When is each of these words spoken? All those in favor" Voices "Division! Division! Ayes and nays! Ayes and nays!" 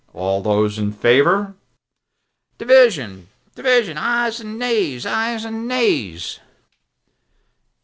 All 0.13 0.41
those 0.41 0.79
in 0.79 0.93
favor" 0.93 1.39
Voices 1.43 2.57
"Division! 2.57 3.27
Division! 3.53 3.99
Ayes 3.99 4.39
and 4.39 4.57
nays! 4.57 5.05
Ayes 5.05 5.45
and 5.45 5.67
nays!" 5.67 6.39